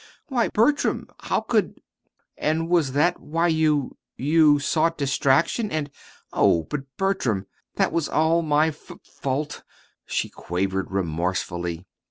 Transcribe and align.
"Why, 0.29 0.47
Bertram, 0.47 1.05
how 1.19 1.41
could 1.41 1.79
And 2.35 2.69
was 2.69 2.93
that 2.93 3.19
why 3.19 3.49
you 3.49 3.97
you 4.17 4.57
sought 4.57 4.97
distraction 4.97 5.69
and 5.71 5.91
Oh, 6.33 6.63
but, 6.71 6.79
Bertram, 6.97 7.45
that 7.75 7.93
was 7.93 8.09
all 8.09 8.41
my 8.41 8.69
f 8.69 8.91
fault," 9.03 9.61
she 10.07 10.27
quavered 10.27 10.89
remorsefully. 10.89 11.85